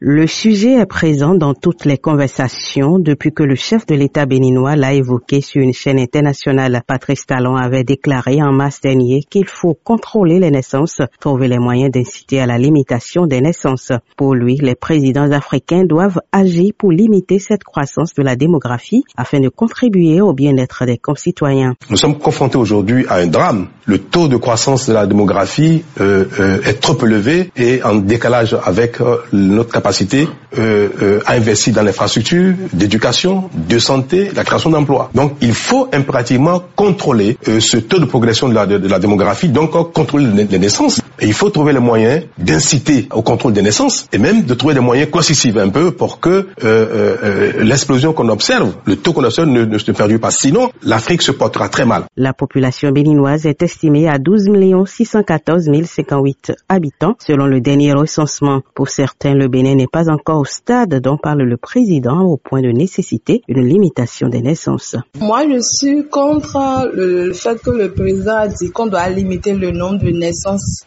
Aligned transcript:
Le 0.00 0.26
sujet 0.26 0.72
est 0.72 0.86
présent 0.86 1.36
dans 1.36 1.54
toutes 1.54 1.84
les 1.84 1.98
conversations 1.98 2.98
depuis 2.98 3.32
que 3.32 3.44
le 3.44 3.54
chef 3.54 3.86
de 3.86 3.94
l'État 3.94 4.26
béninois 4.26 4.74
l'a 4.74 4.92
évoqué 4.92 5.40
sur 5.40 5.62
une 5.62 5.72
chaîne 5.72 6.00
internationale. 6.00 6.82
Patrice 6.84 7.26
Talon 7.26 7.54
avait 7.54 7.84
déclaré 7.84 8.42
en 8.42 8.52
mars 8.52 8.80
dernier 8.80 9.22
qu'il 9.22 9.46
faut 9.46 9.78
contrôler 9.84 10.40
les 10.40 10.50
naissances, 10.50 11.00
trouver 11.20 11.46
les 11.46 11.60
moyens 11.60 11.92
d'inciter 11.92 12.40
à 12.40 12.46
la 12.46 12.58
limitation 12.58 13.26
des 13.26 13.40
naissances. 13.40 13.92
Pour 14.16 14.34
lui, 14.34 14.56
les 14.56 14.74
présidents 14.74 15.30
africains 15.30 15.84
doivent 15.84 16.20
agir 16.32 16.72
pour 16.76 16.90
limiter 16.90 17.38
cette 17.38 17.62
croissance 17.62 18.14
de 18.14 18.22
la 18.24 18.34
démographie 18.34 19.04
afin 19.16 19.38
de 19.38 19.48
contribuer 19.48 20.20
au 20.20 20.32
bien-être 20.32 20.86
des 20.86 20.98
concitoyens. 20.98 21.76
Nous 21.88 21.96
sommes 21.96 22.18
confrontés 22.18 22.58
aujourd'hui 22.58 23.06
à 23.08 23.18
un 23.18 23.28
drame. 23.28 23.68
Le 23.86 23.98
taux 23.98 24.26
de 24.26 24.36
croissance 24.38 24.88
de 24.88 24.92
la 24.92 25.06
démographie 25.06 25.84
euh, 26.00 26.24
euh, 26.40 26.62
est 26.62 26.80
trop 26.80 26.98
élevé 27.06 27.52
et 27.56 27.80
en 27.84 27.94
décalage 27.94 28.56
avec 28.64 29.00
euh, 29.00 29.18
notre 29.32 29.70
capacité 29.70 29.83
capacité 29.84 30.26
euh, 30.56 30.88
euh, 31.02 31.20
à 31.26 31.34
investir 31.34 31.74
dans 31.74 31.82
l'infrastructure 31.82 32.54
d'éducation, 32.72 33.50
de 33.54 33.78
santé, 33.78 34.30
la 34.34 34.42
création 34.42 34.70
d'emplois. 34.70 35.10
Donc 35.14 35.32
il 35.42 35.52
faut 35.52 35.88
impérativement 35.92 36.62
contrôler 36.74 37.36
euh, 37.48 37.60
ce 37.60 37.76
taux 37.76 37.98
de 37.98 38.06
progression 38.06 38.48
de 38.48 38.54
la, 38.54 38.64
de, 38.66 38.88
la 38.88 38.98
démographie, 38.98 39.50
donc 39.50 39.72
contrôler 39.92 40.26
les 40.48 40.58
naissances. 40.58 41.02
Et 41.20 41.26
il 41.26 41.34
faut 41.34 41.50
trouver 41.50 41.72
les 41.72 41.80
moyens 41.80 42.24
d'inciter 42.38 43.08
au 43.12 43.22
contrôle 43.22 43.52
des 43.52 43.62
naissances 43.62 44.08
et 44.12 44.18
même 44.18 44.44
de 44.44 44.54
trouver 44.54 44.74
des 44.74 44.80
moyens 44.80 45.10
coercitifs 45.10 45.56
un 45.56 45.68
peu 45.68 45.92
pour 45.92 46.18
que 46.18 46.28
euh, 46.28 46.46
euh, 46.64 47.52
l'explosion 47.62 48.12
qu'on 48.12 48.28
observe, 48.30 48.72
le 48.86 48.96
taux 48.96 49.12
qu'on 49.12 49.24
observe 49.24 49.48
ne, 49.48 49.64
ne 49.64 49.78
se 49.78 49.92
perdure 49.92 50.18
pas. 50.18 50.30
Sinon, 50.30 50.70
l'Afrique 50.82 51.22
se 51.22 51.30
portera 51.30 51.68
très 51.68 51.84
mal. 51.84 52.04
La 52.16 52.32
population 52.32 52.90
béninoise 52.90 53.46
est 53.46 53.62
estimée 53.62 54.08
à 54.08 54.18
12 54.18 54.48
614 54.86 55.70
058 55.84 56.52
habitants 56.68 57.16
selon 57.24 57.46
le 57.46 57.60
dernier 57.60 57.92
recensement. 57.92 58.62
Pour 58.74 58.88
certains, 58.88 59.34
le 59.34 59.48
Bénin 59.48 59.73
n'est 59.74 59.86
pas 59.86 60.08
encore 60.10 60.40
au 60.40 60.44
stade 60.44 61.00
dont 61.00 61.16
parle 61.16 61.42
le 61.42 61.56
président 61.56 62.22
au 62.22 62.36
point 62.36 62.62
de 62.62 62.70
nécessiter 62.70 63.42
une 63.48 63.66
limitation 63.66 64.28
des 64.28 64.40
naissances. 64.40 64.96
Moi, 65.20 65.44
je 65.48 65.60
suis 65.60 66.08
contre 66.08 66.90
le 66.94 67.32
fait 67.32 67.60
que 67.60 67.70
le 67.70 67.92
président 67.92 68.36
a 68.36 68.48
dit 68.48 68.70
qu'on 68.70 68.86
doit 68.86 69.08
limiter 69.08 69.54
le 69.54 69.70
nombre 69.70 70.04
de 70.04 70.10
naissances 70.10 70.84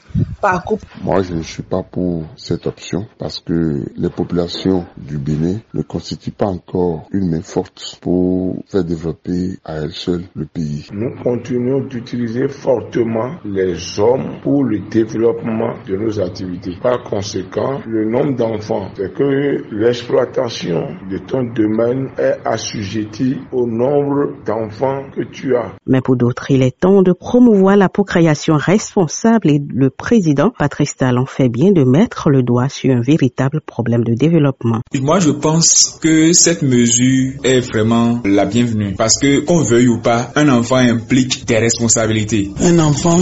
Moi, 1.03 1.23
je 1.23 1.33
ne 1.33 1.41
suis 1.41 1.63
pas 1.63 1.81
pour 1.81 2.23
cette 2.35 2.67
option 2.67 3.07
parce 3.17 3.39
que 3.39 3.83
les 3.95 4.09
populations 4.09 4.85
du 4.95 5.17
Bénin 5.17 5.57
ne 5.73 5.81
constituent 5.81 6.31
pas 6.31 6.45
encore 6.45 7.07
une 7.11 7.29
main 7.31 7.41
forte 7.41 7.97
pour 8.02 8.55
faire 8.67 8.83
développer 8.83 9.57
à 9.66 9.77
elles 9.77 9.94
seules 9.94 10.25
le 10.35 10.45
pays. 10.45 10.88
Nous 10.94 11.16
continuons 11.23 11.81
d'utiliser 11.88 12.47
fortement 12.49 13.31
les 13.45 13.99
hommes 13.99 14.39
pour 14.44 14.63
le 14.63 14.79
développement 14.89 15.73
de 15.88 15.95
nos 15.97 16.19
activités. 16.19 16.75
Par 16.83 17.03
conséquent, 17.03 17.81
le 17.88 18.05
nombre 18.05 18.35
d'enfants 18.35 18.89
c'est 18.95 19.13
que 19.13 19.63
l'exploitation 19.72 20.88
de 21.09 21.17
ton 21.17 21.44
domaine 21.53 22.09
est 22.19 22.38
assujettie 22.45 23.38
au 23.51 23.66
nombre 23.66 24.35
d'enfants 24.45 25.03
que 25.16 25.23
tu 25.23 25.55
as. 25.55 25.73
Mais 25.88 26.01
pour 26.01 26.16
d'autres, 26.16 26.51
il 26.51 26.61
est 26.61 26.79
temps 26.79 27.01
de 27.01 27.11
promouvoir 27.11 27.75
la 27.75 27.89
procréation 27.89 28.55
responsable 28.55 29.49
et 29.49 29.61
le 29.67 29.89
président 29.89 30.27
Patrice 30.58 30.95
Talon 30.95 31.25
fait 31.25 31.50
bien 31.50 31.72
de 31.72 31.83
mettre 31.83 32.30
le 32.30 32.44
doigt 32.44 32.70
sur 32.70 32.95
un 32.95 33.02
véritable 33.02 33.61
problème 33.61 34.03
de 34.03 34.14
développement. 34.14 34.81
Moi, 35.00 35.19
je 35.19 35.30
pense 35.30 35.97
que 36.02 36.34
cette 36.34 36.61
mesure 36.61 37.34
est 37.44 37.59
vraiment 37.59 38.22
la 38.25 38.45
bienvenue 38.45 38.94
parce 38.97 39.14
que 39.22 39.39
qu'on 39.39 39.64
veuille 39.64 39.88
ou 39.88 40.00
pas, 40.00 40.31
un 40.36 40.50
enfant 40.50 40.78
implique 40.78 41.45
des 41.45 41.58
responsabilités. 41.58 42.52
Un 42.61 42.80
enfant 42.80 43.17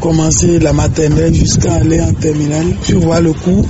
commencer 0.00 0.58
la 0.58 0.72
maternelle 0.72 1.34
jusqu'à 1.34 1.74
aller 1.74 2.00
en 2.00 2.12
terminale, 2.12 2.74
tu 2.84 2.94
vois 2.94 3.20
le 3.20 3.32
cours 3.32 3.66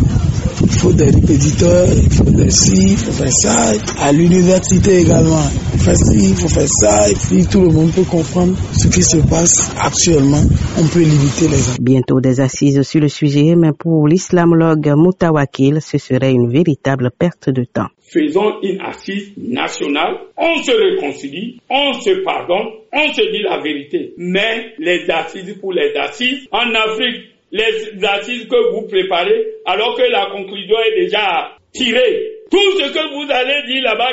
il 0.62 0.70
faut 0.78 0.92
des 0.92 1.04
répétiteurs, 1.06 1.86
il 1.92 2.10
faut 2.12 2.24
des 2.24 2.50
ci, 2.50 2.92
il 2.92 2.96
faut 2.96 3.12
faire 3.12 3.32
ça. 3.32 3.72
À 4.00 4.12
l'université 4.12 5.00
également, 5.00 5.42
il 5.74 5.78
faut 5.78 5.84
faire 5.84 5.96
ci, 5.96 6.30
il 6.30 6.36
faut 6.36 6.48
faire 6.48 6.68
ça. 6.68 7.10
Et 7.10 7.14
puis 7.14 7.46
tout 7.46 7.62
le 7.62 7.70
monde 7.70 7.92
peut 7.92 8.04
comprendre 8.04 8.56
ce 8.72 8.88
qui 8.88 9.02
se 9.02 9.16
passe 9.28 9.72
actuellement. 9.80 10.42
On 10.78 10.86
peut 10.86 11.00
limiter 11.00 11.48
les 11.48 11.60
enfants. 11.60 11.76
Bientôt 11.80 12.20
des 12.20 12.40
assises 12.40 12.82
sur 12.82 13.00
le 13.00 13.08
sujet, 13.08 13.54
mais 13.56 13.72
pour 13.78 14.08
l'islamologue 14.08 14.92
Moutawakil, 14.96 15.80
ce 15.80 15.98
serait 15.98 16.32
une 16.32 16.50
véritable 16.50 17.10
perte 17.16 17.50
de 17.50 17.64
temps. 17.64 17.88
Faisons 18.12 18.60
une 18.62 18.80
assise 18.82 19.32
nationale, 19.38 20.18
on 20.36 20.56
se 20.62 20.70
réconcilie, 20.70 21.60
on 21.70 21.94
se 21.94 22.10
pardonne, 22.22 22.68
on 22.92 23.08
se 23.08 23.22
dit 23.32 23.42
la 23.42 23.58
vérité. 23.62 24.12
Mais 24.18 24.74
les 24.78 25.08
assises 25.10 25.56
pour 25.58 25.72
les 25.72 25.94
assises, 25.96 26.46
en 26.52 26.74
Afrique, 26.74 27.31
les 27.52 28.04
assises 28.04 28.48
que 28.48 28.72
vous 28.72 28.88
préparez 28.88 29.46
alors 29.66 29.94
que 29.96 30.02
la 30.10 30.26
conclusion 30.32 30.76
est 30.80 31.00
déjà 31.02 31.52
tirée. 31.72 32.28
Tout 32.50 32.70
ce 32.78 32.92
que 32.92 33.14
vous 33.14 33.30
allez 33.30 33.66
dire 33.66 33.82
là-bas, 33.82 34.10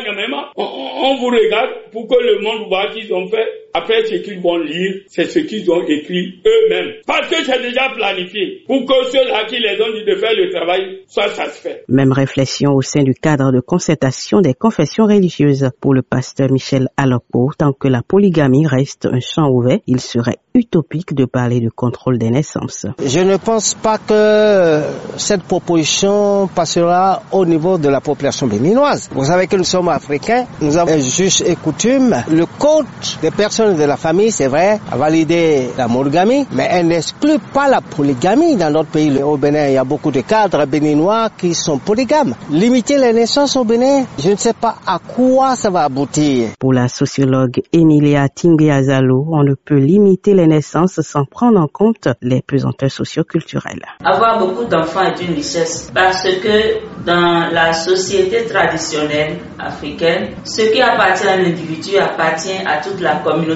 on, 0.56 0.64
on, 0.64 1.16
vous 1.16 1.28
regarde 1.28 1.72
pour 1.92 2.08
que 2.08 2.22
le 2.22 2.40
monde 2.40 2.68
voit 2.70 2.88
qu'ils 2.88 3.14
ont 3.14 3.28
fait. 3.28 3.48
Après, 3.74 4.04
ce 4.06 4.16
qu'ils 4.16 4.40
vont 4.42 4.58
lire, 4.58 5.02
c'est 5.08 5.26
ce 5.26 5.40
qu'ils 5.40 5.70
ont 5.72 5.84
écrit 5.88 6.40
eux-mêmes. 6.46 6.94
Parce 7.06 7.28
que 7.28 7.36
c'est 7.44 7.62
déjà 7.62 7.90
planifié. 7.96 8.64
Pour 8.66 8.86
que 8.86 8.94
ceux-là 9.12 9.46
qui 9.46 9.60
les 9.60 9.80
ont 9.82 9.94
dit 9.94 10.06
de 10.06 10.16
faire 10.16 10.34
le 10.36 10.52
travail 10.52 11.00
soit 11.08 11.30
satisfaits. 11.30 11.82
Même 11.88 12.12
réflexion 12.12 12.74
au 12.74 12.82
sein 12.82 13.04
du 13.04 13.14
cadre 13.14 13.52
de 13.52 13.60
concertation 13.60 14.42
des 14.42 14.54
confessions 14.54 15.06
religieuses. 15.06 15.70
Pour 15.82 15.94
le 15.94 16.02
pasteur 16.02 16.52
Michel 16.52 16.90
Alopo, 16.98 17.52
tant 17.58 17.74
que 17.74 17.88
la 17.88 18.02
polygamie 18.02 18.66
reste 18.66 19.06
un 19.06 19.20
champ 19.20 19.50
ouvert, 19.50 19.80
il 19.88 20.00
serait 20.00 20.38
utopique 20.56 21.14
de 21.14 21.26
parler 21.26 21.60
de 21.60 21.70
contrôle 21.70 22.18
des 22.18 22.30
naissances. 22.30 22.86
Je 23.04 23.20
ne 23.20 23.38
pense 23.38 23.76
pas 23.76 23.98
que 23.98 24.82
cette 25.18 25.44
proposition 25.44 26.48
passera 26.54 27.22
au 27.32 27.46
niveau 27.46 27.78
de 27.78 27.88
la 27.88 28.02
population 28.02 28.48
béninoise. 28.48 29.10
Vous 29.12 29.26
savez 29.26 29.48
que 29.48 29.56
nous 29.56 29.64
sommes 29.64 29.90
africains, 29.90 30.46
nous 30.62 30.78
avons 30.78 30.98
juste 31.00 31.44
et 31.48 31.56
coutume. 31.56 32.16
Le 32.32 32.46
code 32.58 32.86
des 33.22 33.32
personnes 33.32 33.59
de 33.68 33.84
la 33.84 33.98
famille, 33.98 34.32
c'est 34.32 34.48
vrai, 34.48 34.80
a 34.92 34.96
validé 34.98 35.70
la 35.78 35.88
monogamie, 35.88 36.46
mais 36.54 36.68
elle 36.72 36.88
n'exclut 36.88 37.40
pas 37.54 37.68
la 37.68 37.82
polygamie. 37.82 38.56
Dans 38.56 38.72
notre 38.72 38.90
pays, 38.90 39.22
au 39.22 39.38
Bénin, 39.38 39.68
il 39.68 39.74
y 39.74 39.78
a 39.78 39.84
beaucoup 39.84 40.12
de 40.12 40.22
cadres 40.22 40.66
béninois 40.66 41.30
qui 41.38 41.54
sont 41.54 41.78
polygames. 41.78 42.34
Limiter 42.50 42.98
les 42.98 43.12
naissances 43.14 43.56
au 43.58 43.66
Bénin, 43.66 44.06
je 44.18 44.30
ne 44.32 44.36
sais 44.38 44.54
pas 44.54 44.76
à 44.88 45.00
quoi 45.00 45.56
ça 45.56 45.70
va 45.70 45.84
aboutir. 45.84 46.50
Pour 46.60 46.74
la 46.74 46.88
sociologue 46.88 47.62
Emilia 47.74 48.28
Azalo, 48.72 49.26
on 49.32 49.44
ne 49.44 49.56
peut 49.56 49.76
limiter 49.80 50.34
les 50.34 50.48
naissances 50.48 51.02
sans 51.02 51.26
prendre 51.26 51.60
en 51.60 51.68
compte 51.68 52.08
les 52.22 52.42
pesanteurs 52.42 52.92
socioculturelles. 52.92 53.84
Avoir 54.04 54.40
beaucoup 54.40 54.66
d'enfants 54.66 55.04
est 55.04 55.22
une 55.22 55.34
richesse 55.36 55.92
parce 55.94 56.24
que 56.24 57.06
dans 57.06 57.50
la 57.52 57.74
société 57.74 58.46
traditionnelle 58.46 59.38
africaine, 59.60 60.30
ce 60.46 60.62
qui 60.72 60.82
appartient 60.82 61.28
à 61.28 61.38
l'individu 61.38 61.98
appartient 61.98 62.58
à 62.66 62.78
toute 62.82 63.02
la 63.02 63.16
communauté. 63.18 63.49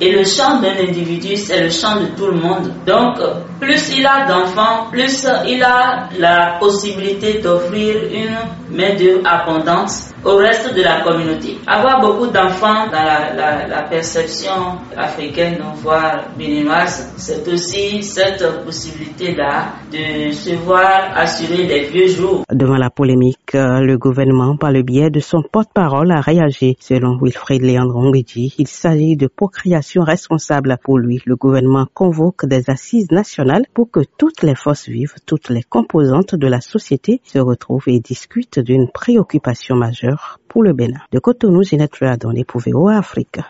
Et 0.00 0.12
le 0.12 0.24
champ 0.24 0.60
d'un 0.60 0.76
individu, 0.88 1.36
c'est 1.36 1.62
le 1.62 1.70
champ 1.70 2.00
de 2.00 2.06
tout 2.16 2.26
le 2.26 2.38
monde. 2.40 2.72
Donc, 2.86 3.18
plus 3.60 3.96
il 3.96 4.06
a 4.06 4.26
d'enfants, 4.26 4.90
plus 4.90 5.26
il 5.46 5.62
a 5.62 6.08
la 6.18 6.58
possibilité 6.60 7.40
d'offrir 7.40 7.96
une 8.12 8.76
main-d'œuvre 8.76 9.22
abondante 9.24 9.90
au 10.24 10.36
reste 10.36 10.74
de 10.74 10.82
la 10.82 11.00
communauté. 11.02 11.58
Avoir 11.66 12.00
beaucoup 12.00 12.26
d'enfants 12.26 12.86
dans 12.86 13.02
la, 13.04 13.34
la, 13.34 13.66
la, 13.66 13.82
perception 13.82 14.78
africaine, 14.96 15.58
voire 15.76 16.24
béninoise, 16.38 17.12
c'est 17.16 17.46
aussi 17.48 18.02
cette 18.02 18.64
possibilité-là 18.64 19.74
de 19.92 20.30
se 20.32 20.54
voir 20.54 21.12
assurer 21.14 21.66
des 21.66 21.86
vieux 21.88 22.08
jours. 22.08 22.44
Devant 22.50 22.76
la 22.76 22.90
polémique, 22.90 23.52
le 23.52 23.96
gouvernement, 23.96 24.56
par 24.56 24.72
le 24.72 24.82
biais 24.82 25.10
de 25.10 25.20
son 25.20 25.42
porte-parole, 25.42 26.10
a 26.10 26.20
réagi. 26.20 26.76
Selon 26.80 27.18
Wilfried 27.20 27.62
Léandre 27.62 28.00
Ngedi, 28.02 28.54
il 28.58 28.66
s'agit 28.66 29.16
de 29.16 29.26
procréation 29.36 30.02
responsable. 30.02 30.76
Pour 30.82 30.98
lui, 30.98 31.22
le 31.26 31.36
gouvernement 31.36 31.86
convoque 31.92 32.46
des 32.46 32.70
assises 32.70 33.10
nationales 33.10 33.66
pour 33.74 33.90
que 33.90 34.00
toutes 34.18 34.42
les 34.42 34.54
forces 34.54 34.88
vives, 34.88 35.14
toutes 35.26 35.48
les 35.50 35.62
composantes 35.62 36.34
de 36.34 36.46
la 36.46 36.60
société 36.60 37.20
se 37.24 37.38
retrouvent 37.38 37.88
et 37.88 38.00
discutent 38.00 38.60
d'une 38.60 38.88
préoccupation 38.88 39.76
majeure 39.76 40.40
pour 40.48 40.62
le 40.62 40.72
Bénin. 40.72 41.00
De 41.12 41.18
Cotonou, 41.18 41.62
Ginette 41.62 41.96
Ruadon, 41.96 42.34
pour 42.46 42.60
VOA 42.60 42.96
Afrique. 42.96 43.40